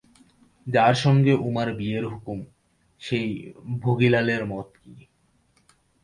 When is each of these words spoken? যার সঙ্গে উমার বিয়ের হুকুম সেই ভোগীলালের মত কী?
যার 0.67 0.93
সঙ্গে 0.95 1.33
উমার 1.39 1.69
বিয়ের 1.73 2.05
হুকুম 2.05 2.39
সেই 3.01 3.29
ভোগীলালের 3.79 4.43
মত 4.45 4.67
কী? 4.83 4.93